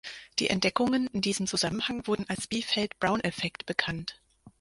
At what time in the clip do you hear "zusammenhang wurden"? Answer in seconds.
1.45-2.27